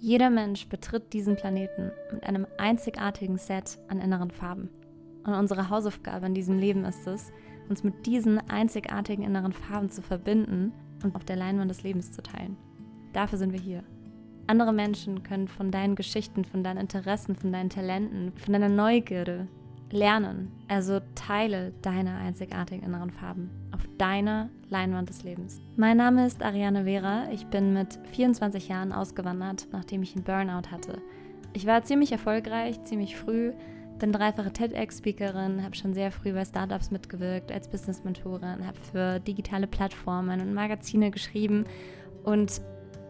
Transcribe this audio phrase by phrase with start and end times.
[0.00, 4.70] Jeder Mensch betritt diesen Planeten mit einem einzigartigen Set an inneren Farben.
[5.24, 7.32] Und unsere Hausaufgabe in diesem Leben ist es,
[7.68, 10.72] uns mit diesen einzigartigen inneren Farben zu verbinden
[11.02, 12.56] und auf der Leinwand des Lebens zu teilen.
[13.12, 13.82] Dafür sind wir hier.
[14.46, 19.48] Andere Menschen können von deinen Geschichten, von deinen Interessen, von deinen Talenten, von deiner Neugierde
[19.90, 20.52] lernen.
[20.68, 25.60] Also teile deine einzigartigen inneren Farben auf deiner Leinwand des Lebens.
[25.76, 27.30] Mein Name ist Ariane Vera.
[27.32, 31.00] Ich bin mit 24 Jahren ausgewandert, nachdem ich einen Burnout hatte.
[31.52, 33.52] Ich war ziemlich erfolgreich, ziemlich früh,
[33.98, 39.66] bin dreifache TEDx-Speakerin, habe schon sehr früh bei Startups mitgewirkt als Business-Mentorin, habe für digitale
[39.66, 41.64] Plattformen und Magazine geschrieben
[42.24, 42.60] und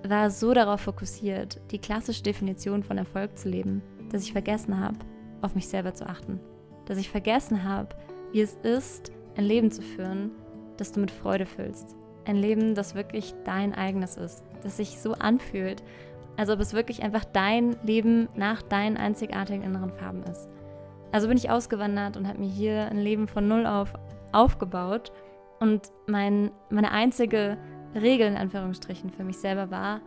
[0.07, 4.99] war so darauf fokussiert, die klassische Definition von Erfolg zu leben, dass ich vergessen habe,
[5.43, 6.41] auf mich selber zu achten.
[6.89, 7.91] Dass ich vergessen habe,
[8.33, 10.31] wie es ist, ein Leben zu führen,
[10.79, 11.95] das du mit Freude füllst.
[12.25, 15.83] Ein Leben, das wirklich dein eigenes ist, das sich so anfühlt,
[16.39, 20.49] als ob es wirklich einfach dein Leben nach deinen einzigartigen inneren Farben ist.
[21.13, 23.93] Also bin ich ausgewandert und habe mir hier ein Leben von null auf
[24.33, 25.13] aufgebaut
[25.61, 27.59] und mein, meine einzige
[27.95, 30.01] Regel in Anführungsstrichen für mich selber war,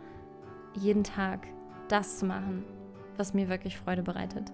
[0.74, 1.46] jeden Tag
[1.88, 2.64] das zu machen,
[3.16, 4.52] was mir wirklich Freude bereitet.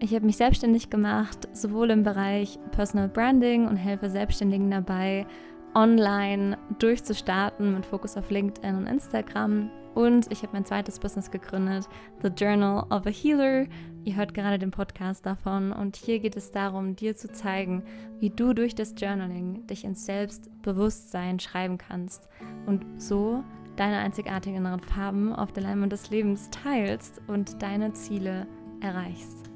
[0.00, 5.26] Ich habe mich selbstständig gemacht, sowohl im Bereich Personal Branding und helfe Selbstständigen dabei,
[5.74, 9.70] online durchzustarten mit Fokus auf LinkedIn und Instagram.
[9.94, 11.88] Und ich habe mein zweites Business gegründet,
[12.22, 13.66] The Journal of a Healer.
[14.04, 17.82] Ihr hört gerade den Podcast davon und hier geht es darum, dir zu zeigen,
[18.20, 22.28] wie du durch das Journaling dich ins Selbstbewusstsein schreiben kannst
[22.66, 23.42] und so
[23.74, 28.46] deine einzigartigen inneren Farben auf der Leinwand des Lebens teilst und deine Ziele
[28.80, 29.47] erreichst.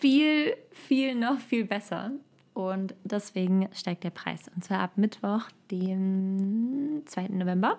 [0.00, 2.12] viel, viel, noch viel besser.
[2.56, 4.48] Und deswegen steigt der Preis.
[4.54, 7.28] Und zwar ab Mittwoch, dem 2.
[7.28, 7.78] November.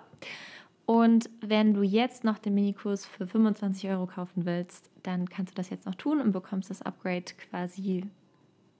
[0.86, 5.56] Und wenn du jetzt noch den Minikurs für 25 Euro kaufen willst, dann kannst du
[5.56, 8.04] das jetzt noch tun und bekommst das Upgrade quasi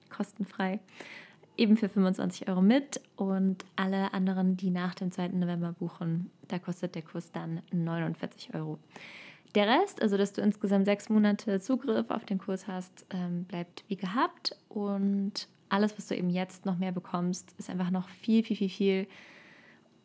[0.09, 0.79] kostenfrei
[1.57, 3.01] eben für 25 Euro mit.
[3.17, 5.31] Und alle anderen, die nach dem 2.
[5.31, 8.79] November buchen, da kostet der Kurs dann 49 Euro.
[9.57, 13.83] Der Rest, also dass du insgesamt sechs Monate Zugriff auf den Kurs hast, ähm, bleibt
[13.89, 14.57] wie gehabt.
[14.69, 18.69] Und alles, was du eben jetzt noch mehr bekommst, ist einfach noch viel, viel, viel,
[18.69, 19.07] viel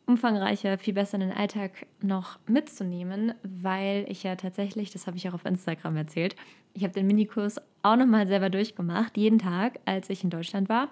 [0.06, 5.29] umfangreicher, viel besser in den Alltag noch mitzunehmen, weil ich ja tatsächlich, das habe ich
[5.29, 6.35] auch auf Instagram erzählt,
[6.73, 10.90] ich habe den Minikurs auch nochmal selber durchgemacht, jeden Tag, als ich in Deutschland war.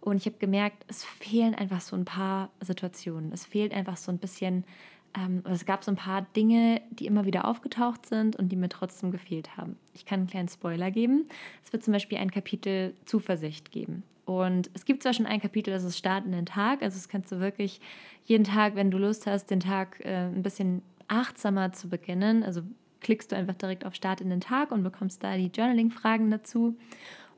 [0.00, 3.32] Und ich habe gemerkt, es fehlen einfach so ein paar Situationen.
[3.32, 4.64] Es fehlt einfach so ein bisschen,
[5.16, 8.68] ähm, es gab so ein paar Dinge, die immer wieder aufgetaucht sind und die mir
[8.68, 9.76] trotzdem gefehlt haben.
[9.94, 11.26] Ich kann einen kleinen Spoiler geben.
[11.64, 14.04] Es wird zum Beispiel ein Kapitel Zuversicht geben.
[14.24, 16.82] Und es gibt zwar schon ein Kapitel, das ist Start in den Tag.
[16.82, 17.80] Also das kannst du wirklich
[18.24, 22.44] jeden Tag, wenn du Lust hast, den Tag äh, ein bisschen achtsamer zu beginnen.
[22.44, 22.62] Also
[23.00, 26.76] klickst du einfach direkt auf Start in den Tag und bekommst da die Journaling-Fragen dazu.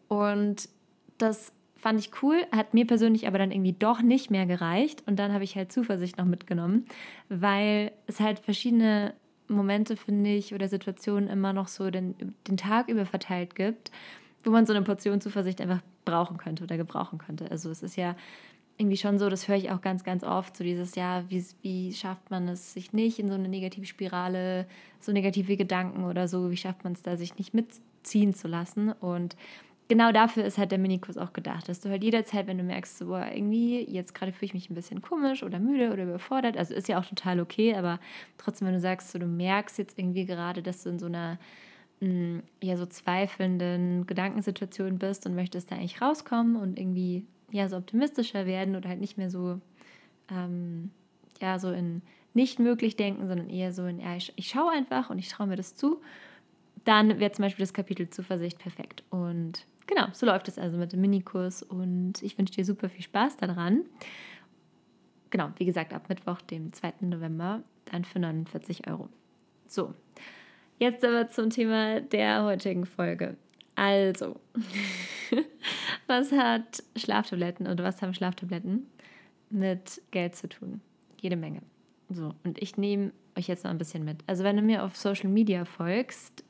[0.09, 0.69] Und
[1.17, 5.03] das fand ich cool, hat mir persönlich aber dann irgendwie doch nicht mehr gereicht.
[5.07, 6.87] Und dann habe ich halt Zuversicht noch mitgenommen,
[7.29, 9.15] weil es halt verschiedene
[9.49, 12.15] Momente, finde ich, oder Situationen immer noch so den,
[12.47, 13.91] den Tag über verteilt gibt,
[14.45, 17.51] wo man so eine Portion Zuversicht einfach brauchen könnte oder gebrauchen könnte.
[17.51, 18.15] Also es ist ja
[18.79, 21.93] irgendwie schon so, das höre ich auch ganz, ganz oft, so dieses, ja, wie, wie
[21.93, 24.67] schafft man es, sich nicht in so eine negative Spirale,
[25.01, 28.93] so negative Gedanken oder so, wie schafft man es da, sich nicht mitziehen zu lassen
[28.93, 29.37] und
[29.93, 32.97] genau dafür ist halt der Minikurs auch gedacht, dass du halt jederzeit, wenn du merkst,
[32.97, 36.57] so, boah, irgendwie, jetzt gerade fühle ich mich ein bisschen komisch oder müde oder überfordert,
[36.57, 38.01] also ist ja auch total okay, aber
[38.39, 41.39] trotzdem, wenn du sagst, so, du merkst jetzt irgendwie gerade, dass du in so einer
[42.01, 47.69] mh, mm, ja so zweifelnden Gedankensituation bist und möchtest da eigentlich rauskommen und irgendwie ja
[47.69, 49.61] so optimistischer werden oder halt nicht mehr so
[50.31, 50.91] ähm,
[51.39, 52.01] ja so in
[52.33, 55.49] nicht möglich denken, sondern eher so in ja, ich, ich schaue einfach und ich traue
[55.49, 56.01] mir das zu,
[56.85, 59.05] dann wäre zum Beispiel das Kapitel Zuversicht perfekt.
[59.11, 63.05] Und genau, so läuft es also mit dem Minikurs und ich wünsche dir super viel
[63.05, 63.85] Spaß daran.
[65.31, 66.95] genau, wie gesagt, ab Mittwoch, dem 2.
[67.01, 69.09] November, dann für 49 Euro.
[69.67, 69.95] So,
[70.79, 73.37] jetzt aber zum Thema der heutigen Folge.
[73.75, 74.39] Also,
[76.07, 78.87] was hat Schlaftabletten oder was haben Schlaftabletten
[79.49, 80.83] mit Geld zu tun?
[81.21, 81.63] Jede Menge.
[82.11, 84.23] So, und ich nehme euch jetzt mal ein bisschen mit.
[84.27, 86.45] Also, wenn du mir auf Social Media folgst,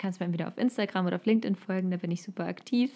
[0.00, 2.90] kannst mir entweder auf Instagram oder auf LinkedIn folgen, da bin ich super aktiv.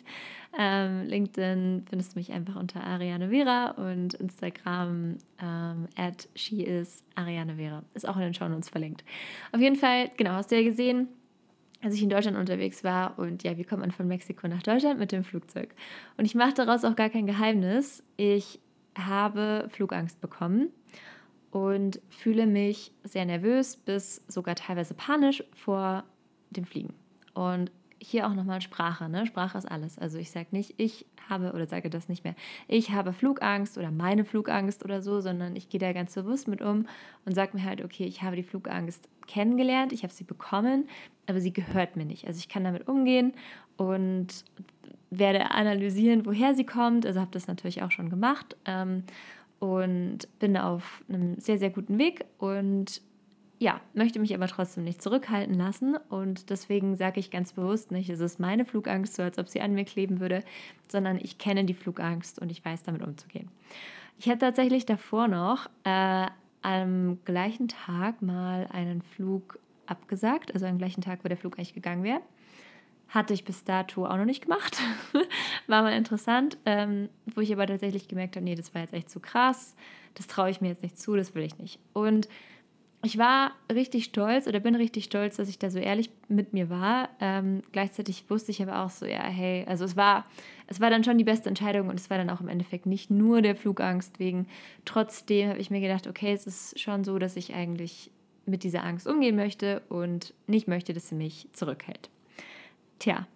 [0.59, 7.57] Ähm, LinkedIn findest du mich einfach unter Ariane Vera und Instagram ähm, at sheis Ariane
[7.57, 7.83] Vera.
[7.95, 9.05] Ist auch in den Shownotes verlinkt.
[9.53, 11.09] Auf jeden Fall, genau, hast du ja gesehen,
[11.83, 14.99] als ich in Deutschland unterwegs war und ja, wie kommt man von Mexiko nach Deutschland
[14.99, 15.75] mit dem Flugzeug?
[16.17, 18.03] Und ich mache daraus auch gar kein Geheimnis.
[18.17, 18.59] Ich
[18.97, 20.71] habe Flugangst bekommen
[21.51, 26.05] und fühle mich sehr nervös bis sogar teilweise panisch vor
[26.57, 26.95] dem Fliegen.
[27.35, 27.71] Und
[28.05, 29.09] hier auch nochmal Sprache.
[29.09, 29.27] Ne?
[29.27, 29.99] Sprache ist alles.
[29.99, 32.35] Also ich sage nicht, ich habe oder sage das nicht mehr,
[32.69, 36.61] ich habe Flugangst oder meine Flugangst oder so, sondern ich gehe da ganz bewusst mit
[36.61, 36.87] um
[37.25, 40.89] und sage mir halt, okay, ich habe die Flugangst kennengelernt, ich habe sie bekommen,
[41.27, 42.27] aber sie gehört mir nicht.
[42.27, 43.33] Also ich kann damit umgehen
[43.77, 44.45] und
[45.11, 47.07] werde analysieren, woher sie kommt.
[47.07, 49.05] Also habe das natürlich auch schon gemacht ähm,
[49.61, 53.01] und bin auf einem sehr, sehr guten Weg und
[53.65, 58.11] ja, möchte mich aber trotzdem nicht zurückhalten lassen und deswegen sage ich ganz bewusst nicht,
[58.11, 60.45] es ist meine Flugangst, so als ob sie an mir kleben würde,
[60.87, 63.49] sondern ich kenne die Flugangst und ich weiß damit umzugehen.
[64.19, 66.27] Ich habe tatsächlich davor noch äh,
[66.61, 71.73] am gleichen Tag mal einen Flug abgesagt, also am gleichen Tag, wo der Flug eigentlich
[71.73, 72.21] gegangen wäre.
[73.09, 74.77] Hatte ich bis dato auch noch nicht gemacht.
[75.69, 79.09] war mal interessant, ähm, wo ich aber tatsächlich gemerkt habe, nee, das war jetzt echt
[79.09, 79.75] zu krass,
[80.13, 81.79] das traue ich mir jetzt nicht zu, das will ich nicht.
[81.95, 82.29] Und
[83.05, 86.71] ich war richtig stolz oder bin richtig stolz, dass ich da so ehrlich mit mir
[86.71, 87.11] war.
[87.21, 90.25] Ähm, gleichzeitig wusste ich aber auch so, ja, hey, also es war,
[90.67, 93.11] es war dann schon die beste Entscheidung und es war dann auch im Endeffekt nicht
[93.11, 94.47] nur der Flugangst wegen.
[94.85, 98.11] Trotzdem habe ich mir gedacht, okay, es ist schon so, dass ich eigentlich
[98.47, 102.11] mit dieser Angst umgehen möchte und nicht möchte, dass sie mich zurückhält.
[102.99, 103.27] Tja,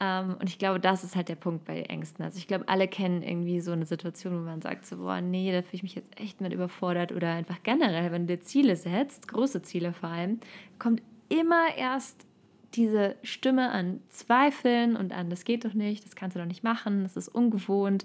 [0.00, 2.24] und ich glaube, das ist halt der Punkt bei Ängsten.
[2.24, 5.52] Also ich glaube, alle kennen irgendwie so eine Situation, wo man sagt so, boah, nee,
[5.52, 8.74] da fühle ich mich jetzt echt mit überfordert oder einfach generell, wenn du dir Ziele
[8.74, 10.40] setzt, große Ziele vor allem,
[10.78, 12.26] kommt immer erst
[12.74, 16.64] diese Stimme an Zweifeln und an, das geht doch nicht, das kannst du doch nicht
[16.64, 18.04] machen, das ist ungewohnt.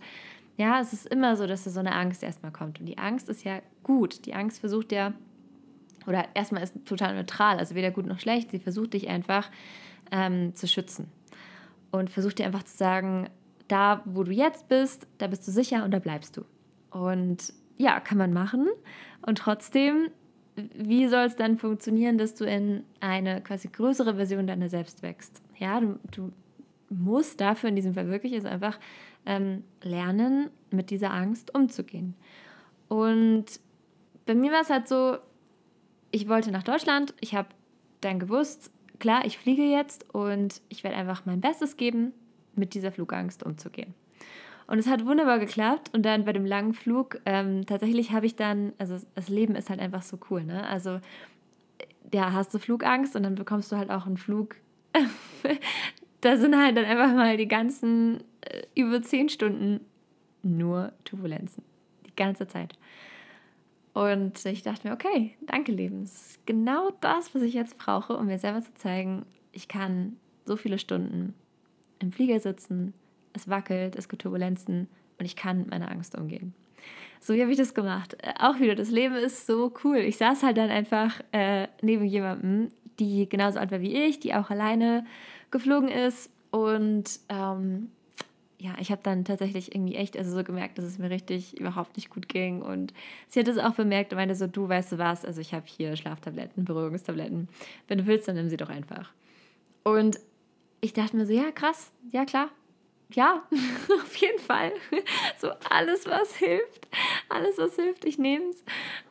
[0.57, 2.80] Ja, es ist immer so, dass da so eine Angst erstmal kommt.
[2.80, 4.25] Und die Angst ist ja gut.
[4.25, 5.13] Die Angst versucht ja,
[6.06, 9.50] oder erstmal ist total neutral, also weder gut noch schlecht, sie versucht dich einfach
[10.12, 11.07] ähm, zu schützen
[11.91, 13.30] und versuch dir einfach zu sagen,
[13.68, 16.45] da, wo du jetzt bist, da bist du sicher und da bleibst du.
[16.91, 18.68] Und ja, kann man machen.
[19.21, 20.09] Und trotzdem,
[20.56, 25.41] wie soll es dann funktionieren, dass du in eine quasi größere Version deiner selbst wächst?
[25.57, 26.31] Ja, du, du
[26.89, 28.80] musst dafür in diesem Fall wirklich also einfach
[29.25, 32.15] ähm, lernen, mit dieser Angst umzugehen.
[32.88, 33.45] Und
[34.25, 35.18] bei mir war es halt so,
[36.12, 37.50] ich wollte nach Deutschland, ich habe
[38.01, 42.13] dann gewusst, klar, ich fliege jetzt und ich werde einfach mein Bestes geben,
[42.56, 43.94] mit dieser Flugangst umzugehen.
[44.68, 45.90] Und es hat wunderbar geklappt.
[45.94, 49.72] Und dann bei dem langen Flug, ähm, tatsächlich habe ich dann, also das Leben ist
[49.72, 50.68] halt einfach so cool, ne?
[50.68, 51.00] Also,
[52.13, 54.56] ja, hast du Flugangst und dann bekommst du halt auch einen Flug.
[56.22, 59.80] da sind halt dann einfach mal die ganzen äh, über zehn Stunden
[60.44, 61.63] nur Turbulenzen.
[62.06, 62.78] Die ganze Zeit.
[63.94, 66.02] Und ich dachte mir, okay, danke Leben.
[66.02, 70.18] Das ist genau das, was ich jetzt brauche, um mir selber zu zeigen, ich kann
[70.46, 71.34] so viele Stunden
[72.00, 72.94] im Flieger sitzen,
[73.34, 76.54] es wackelt, es gibt Turbulenzen und ich kann mit meiner Angst umgehen.
[77.19, 78.16] So wie habe ich das gemacht.
[78.22, 79.98] Äh, auch wieder, das Leben ist so cool.
[79.98, 82.69] Ich saß halt dann einfach äh, neben jemandem,
[83.00, 85.06] die genauso alt war wie ich, die auch alleine
[85.52, 87.92] geflogen ist und ähm,
[88.61, 91.95] ja, ich habe dann tatsächlich irgendwie echt also so gemerkt, dass es mir richtig überhaupt
[91.95, 92.61] nicht gut ging.
[92.61, 92.94] Und
[93.30, 95.66] sie hat es auch bemerkt und meinte so, du weißt du was, also ich habe
[95.66, 97.47] hier Schlaftabletten, Beruhigungstabletten.
[97.87, 99.11] Wenn du willst, dann nimm sie doch einfach.
[99.83, 100.19] Und
[100.81, 102.49] ich dachte mir so, ja, krass, ja klar.
[103.11, 103.44] Ja,
[104.04, 104.73] auf jeden Fall.
[105.39, 106.87] So alles, was hilft.
[107.30, 108.64] Alles, was hilft, ich nehme es.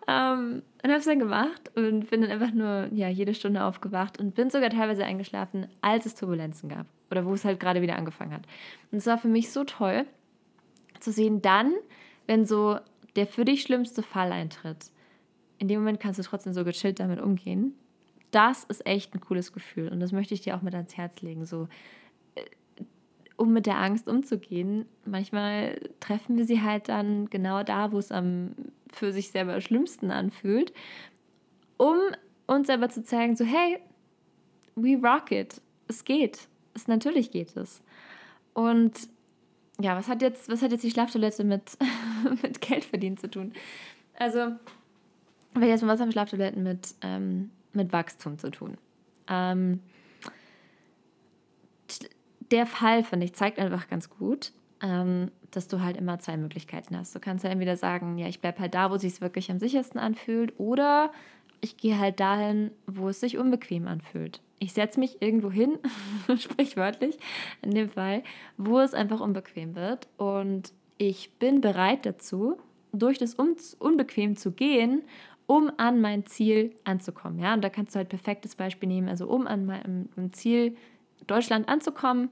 [0.07, 4.19] Ähm, und habe es dann gemacht und bin dann einfach nur ja, jede Stunde aufgewacht
[4.19, 7.97] und bin sogar teilweise eingeschlafen, als es Turbulenzen gab oder wo es halt gerade wieder
[7.97, 8.43] angefangen hat.
[8.91, 10.05] Und es war für mich so toll
[11.01, 11.73] zu sehen, dann,
[12.27, 12.79] wenn so
[13.17, 14.91] der für dich schlimmste Fall eintritt,
[15.59, 17.75] in dem Moment kannst du trotzdem so gechillt damit umgehen.
[18.31, 21.23] Das ist echt ein cooles Gefühl und das möchte ich dir auch mit ans Herz
[21.23, 21.47] legen.
[21.47, 21.69] So,
[23.39, 24.85] um mit der Angst umzugehen.
[25.07, 28.51] Manchmal treffen wir sie halt dann genau da, wo es am
[28.93, 30.73] für sich selber schlimmsten anfühlt,
[31.79, 31.97] um
[32.47, 33.79] uns selber zu zeigen, so hey,
[34.75, 37.83] we rock it, es geht es, natürlich geht es.
[38.55, 38.93] Und
[39.81, 41.77] ja, was hat jetzt, was hat jetzt die Schlaftoilette mit,
[42.43, 43.53] mit Geld verdienen zu tun?
[44.19, 44.53] Also,
[45.61, 48.77] jetzt was haben Schlaftabletten mit, ähm, mit Wachstum zu tun.
[49.29, 49.81] Ähm,
[52.51, 54.53] der Fall, finde ich, zeigt einfach ganz gut,
[54.83, 57.15] ähm, dass du halt immer zwei Möglichkeiten hast.
[57.15, 59.59] Du kannst ja entweder sagen, ja, ich bleibe halt da, wo es sich wirklich am
[59.59, 61.11] sichersten anfühlt, oder
[61.61, 64.41] ich gehe halt dahin, wo es sich unbequem anfühlt.
[64.61, 65.79] Ich setze mich irgendwo hin,
[66.39, 67.19] sprichwörtlich
[67.63, 68.23] in dem Fall,
[68.57, 70.09] wo es einfach unbequem wird.
[70.17, 72.59] Und ich bin bereit dazu,
[72.93, 75.03] durch das Unbequem zu gehen,
[75.47, 77.39] um an mein Ziel anzukommen.
[77.39, 79.09] Ja, und da kannst du halt perfektes Beispiel nehmen.
[79.09, 80.77] Also um an meinem Ziel
[81.27, 82.31] Deutschland anzukommen,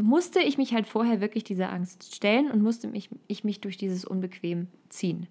[0.00, 3.76] musste ich mich halt vorher wirklich dieser Angst stellen und musste mich, ich mich durch
[3.76, 5.28] dieses Unbequem ziehen.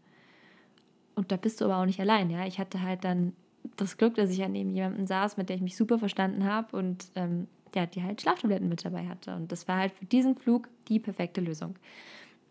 [1.16, 2.46] Und da bist du aber auch nicht allein, ja.
[2.46, 3.34] Ich hatte halt dann
[3.78, 6.76] das Glück, dass ich ja neben jemandem saß, mit der ich mich super verstanden habe
[6.76, 9.36] und ähm, ja, die halt Schlaftabletten mit dabei hatte.
[9.36, 11.76] Und das war halt für diesen Flug die perfekte Lösung.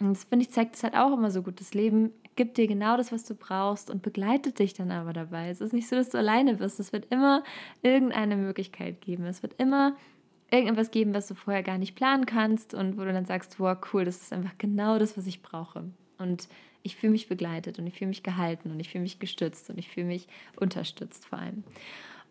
[0.03, 1.61] Und das finde ich, zeigt es halt auch immer so gut.
[1.61, 5.51] Das Leben gibt dir genau das, was du brauchst und begleitet dich dann aber dabei.
[5.51, 6.81] Es ist nicht so, dass du alleine bist.
[6.81, 7.45] Es wird immer
[7.83, 9.25] irgendeine Möglichkeit geben.
[9.27, 9.97] Es wird immer
[10.51, 13.77] irgendetwas geben, was du vorher gar nicht planen kannst und wo du dann sagst, wow,
[13.93, 15.85] cool, das ist einfach genau das, was ich brauche.
[16.19, 16.49] Und
[16.83, 19.79] ich fühle mich begleitet und ich fühle mich gehalten und ich fühle mich gestützt und
[19.79, 21.65] ich fühle mich unterstützt vor allem.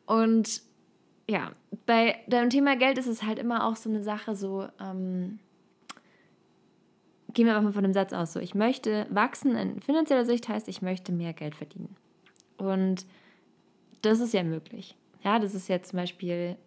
[0.05, 0.61] Und
[1.27, 1.51] ja,
[1.85, 5.39] bei dem Thema Geld ist es halt immer auch so eine Sache, so, ähm,
[7.33, 10.67] gehen wir mal von dem Satz aus, so, ich möchte wachsen in finanzieller Sicht heißt,
[10.67, 11.95] ich möchte mehr Geld verdienen.
[12.57, 13.05] Und
[14.01, 14.95] das ist ja möglich.
[15.23, 16.57] Ja, das ist ja zum Beispiel,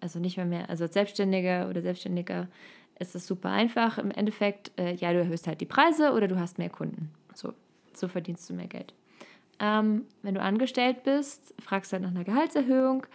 [0.00, 2.48] also nicht mehr mehr, also als Selbstständiger oder Selbstständiger
[2.98, 3.98] ist es super einfach.
[3.98, 7.10] Im Endeffekt, äh, ja, du erhöhst halt die Preise oder du hast mehr Kunden.
[7.34, 7.52] So,
[7.94, 8.94] so verdienst du mehr Geld.
[9.60, 13.06] Ähm, wenn du angestellt bist, fragst du halt nach einer Gehaltserhöhung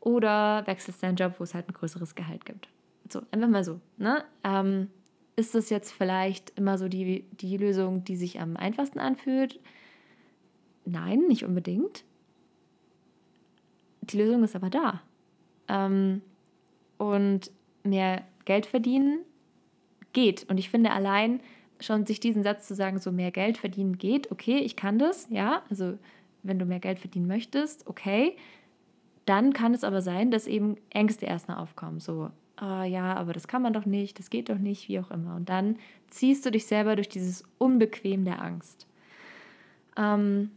[0.00, 2.68] oder wechselst deinen Job, wo es halt ein größeres Gehalt gibt.
[3.10, 3.80] So, einfach mal so.
[3.96, 4.24] Ne?
[4.44, 4.90] Ähm,
[5.36, 9.60] ist das jetzt vielleicht immer so die, die Lösung, die sich am einfachsten anfühlt?
[10.86, 12.04] Nein, nicht unbedingt.
[14.00, 15.02] Die Lösung ist aber da.
[15.68, 16.22] Ähm,
[16.96, 17.50] und
[17.82, 19.18] mehr Geld verdienen
[20.12, 20.48] geht.
[20.48, 21.40] Und ich finde allein
[21.80, 25.28] schon sich diesen Satz zu sagen, so mehr Geld verdienen geht, okay, ich kann das,
[25.28, 25.98] ja, also
[26.42, 28.36] wenn du mehr Geld verdienen möchtest, okay,
[29.26, 33.48] dann kann es aber sein, dass eben Ängste erstmal aufkommen, so, ah ja, aber das
[33.48, 35.36] kann man doch nicht, das geht doch nicht, wie auch immer.
[35.36, 35.76] Und dann
[36.08, 38.86] ziehst du dich selber durch dieses Unbequem der Angst.
[39.96, 40.50] Ähm,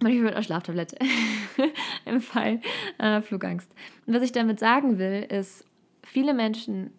[0.00, 0.96] manchmal mit einer Schlaftablette
[2.04, 2.60] im Fall
[2.98, 3.70] äh, Flugangst.
[4.06, 5.64] Und was ich damit sagen will, ist,
[6.02, 6.90] viele Menschen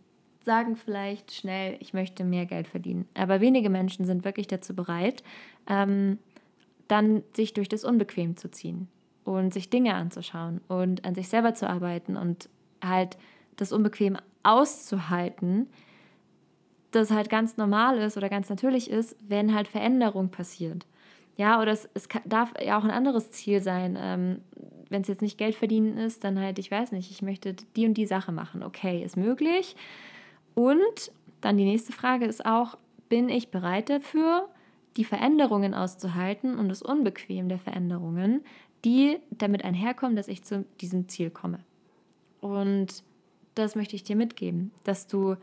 [0.44, 3.08] sagen vielleicht schnell, ich möchte mehr Geld verdienen.
[3.14, 5.24] Aber wenige Menschen sind wirklich dazu bereit,
[5.68, 6.18] ähm,
[6.88, 8.88] dann sich durch das Unbequem zu ziehen
[9.24, 12.50] und sich Dinge anzuschauen und an sich selber zu arbeiten und
[12.84, 13.18] halt
[13.62, 15.68] das Unbequem auszuhalten,
[16.92, 20.86] das halt ganz normal ist oder ganz natürlich ist, wenn halt Veränderung passiert.
[21.38, 23.98] Ja, oder es, es darf ja auch ein anderes Ziel sein.
[24.00, 24.42] Ähm,
[24.90, 27.86] wenn es jetzt nicht Geld verdienen ist, dann halt, ich weiß nicht, ich möchte die
[27.86, 28.62] und die Sache machen.
[28.62, 29.76] Okay, ist möglich.
[30.54, 32.78] Und dann die nächste Frage ist auch,
[33.08, 34.50] bin ich bereit dafür,
[34.98, 38.44] die Veränderungen auszuhalten und das Unbequem der Veränderungen,
[38.84, 41.60] die damit einherkommen, dass ich zu diesem Ziel komme.
[42.42, 43.04] Und
[43.56, 45.36] das möchte ich dir mitgeben, dass du,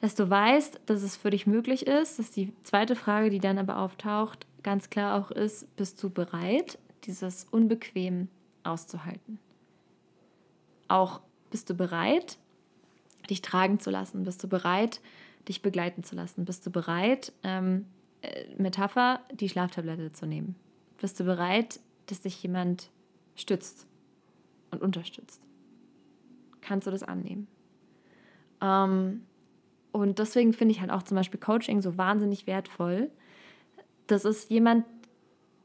[0.00, 2.18] dass du weißt, dass es für dich möglich ist.
[2.18, 6.78] Dass die zweite Frage, die dann aber auftaucht, ganz klar auch ist, bist du bereit,
[7.04, 8.28] dieses Unbequem
[8.62, 9.38] auszuhalten?
[10.88, 12.38] Auch bist du bereit,
[13.28, 14.24] dich tragen zu lassen?
[14.24, 15.00] Bist du bereit,
[15.48, 16.44] dich begleiten zu lassen?
[16.44, 17.86] Bist du bereit, ähm,
[18.22, 20.56] äh, Metapher, die Schlaftablette zu nehmen?
[21.00, 22.90] Bist du bereit, dass dich jemand
[23.34, 23.86] stützt
[24.70, 25.40] und unterstützt?
[26.62, 27.46] Kannst du das annehmen?
[28.62, 29.22] Ähm,
[29.92, 33.10] und deswegen finde ich halt auch zum Beispiel Coaching so wahnsinnig wertvoll.
[34.06, 34.86] Das ist jemand,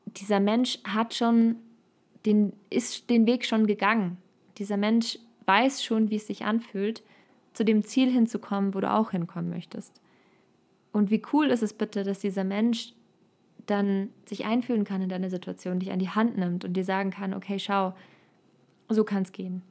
[0.05, 1.55] dieser Mensch hat schon
[2.25, 4.17] den, ist den Weg schon gegangen.
[4.57, 7.03] Dieser Mensch weiß schon, wie es sich anfühlt,
[7.53, 10.01] zu dem Ziel hinzukommen, wo du auch hinkommen möchtest.
[10.91, 12.93] Und wie cool ist es bitte, dass dieser Mensch
[13.65, 17.11] dann sich einfühlen kann in deine Situation, dich an die Hand nimmt und dir sagen
[17.11, 17.93] kann, okay, schau,
[18.89, 19.61] so kann es gehen.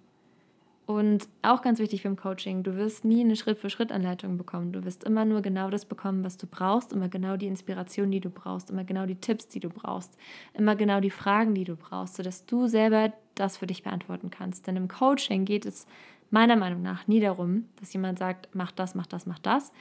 [0.86, 4.72] Und auch ganz wichtig beim Coaching, du wirst nie eine Schritt-für-Schritt-Anleitung bekommen.
[4.72, 8.20] Du wirst immer nur genau das bekommen, was du brauchst, immer genau die Inspiration, die
[8.20, 10.16] du brauchst, immer genau die Tipps, die du brauchst,
[10.54, 14.68] immer genau die Fragen, die du brauchst, sodass du selber das für dich beantworten kannst.
[14.68, 15.88] Denn im Coaching geht es
[16.30, 19.72] meiner Meinung nach nie darum, dass jemand sagt, mach das, mach das, mach das,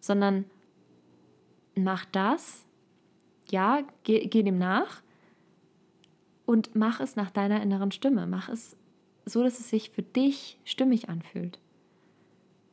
[0.00, 0.44] sondern
[1.74, 2.66] mach das,
[3.50, 5.02] ja, geh, geh dem nach
[6.44, 8.26] und mach es nach deiner inneren Stimme.
[8.26, 8.76] Mach es
[9.24, 11.58] so, dass es sich für dich stimmig anfühlt.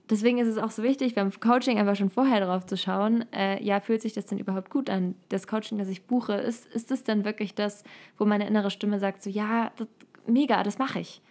[0.09, 3.63] deswegen ist es auch so wichtig, beim Coaching einfach schon vorher drauf zu schauen, äh,
[3.63, 5.15] ja, fühlt sich das denn überhaupt gut an?
[5.29, 7.83] Das Coaching, das ich buche, ist, ist das denn wirklich das,
[8.17, 9.87] wo meine innere Stimme sagt, so, ja, das,
[10.25, 11.21] mega, das mache ich.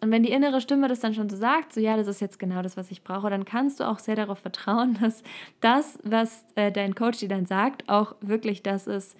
[0.00, 2.38] Und wenn die innere Stimme das dann schon so sagt, so ja, das ist jetzt
[2.38, 5.22] genau das, was ich brauche, dann kannst du auch sehr darauf vertrauen, dass
[5.60, 9.16] das, was äh, dein Coach dir dann sagt, auch wirklich das ist,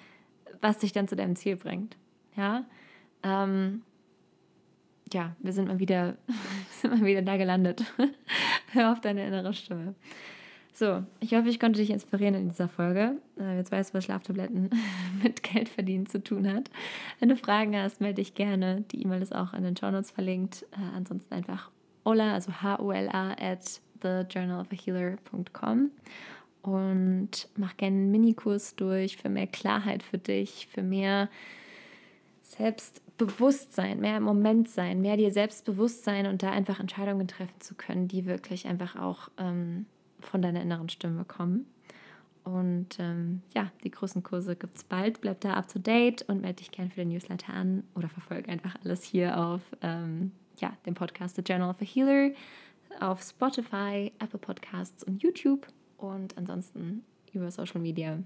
[0.61, 1.97] was dich dann zu deinem Ziel bringt.
[2.37, 2.65] Ja,
[3.25, 3.83] ähm,
[5.13, 6.17] ja, wir sind mal wieder,
[6.81, 7.85] sind mal wieder da gelandet.
[8.73, 9.95] Hör auf deine innere Stimme.
[10.73, 13.17] So, ich hoffe, ich konnte dich inspirieren in dieser Folge.
[13.39, 14.71] Äh, jetzt weißt du, was Schlaftabletten
[15.23, 16.71] mit Geld verdienen zu tun hat.
[17.19, 18.85] Wenn du Fragen hast, melde dich gerne.
[18.93, 20.65] Die E-Mail ist auch in den Show Notes verlinkt.
[20.73, 21.71] Äh, ansonsten einfach
[22.05, 25.91] Ola, also H-O-L-A at thejournalofahealer.com
[26.63, 31.29] und mach gerne einen Minikurs durch für mehr Klarheit für dich, für mehr
[33.19, 38.07] Selbstbewusstsein, mehr im Moment sein, mehr dir Selbstbewusstsein und da einfach Entscheidungen treffen zu können,
[38.07, 39.87] die wirklich einfach auch ähm,
[40.21, 41.67] von deiner inneren Stimme kommen.
[42.45, 45.21] Und ähm, ja, die großen Kurse gibt es bald.
[45.21, 48.49] Bleib da up to date und melde dich gerne für den Newsletter an oder verfolge
[48.51, 52.31] einfach alles hier auf ähm, ja, dem Podcast The Journal of a Healer,
[53.01, 58.19] auf Spotify, Apple Podcasts und YouTube und ansonsten über Social Media,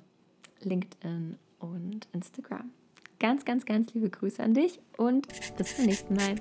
[0.60, 2.70] LinkedIn und Instagram.
[3.22, 6.34] Ganz, ganz, ganz liebe Grüße an dich und bis zum nächsten Mal.